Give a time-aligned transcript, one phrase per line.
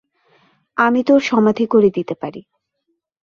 [0.77, 2.41] আমি তোর সমাধি করে দিতে পারি।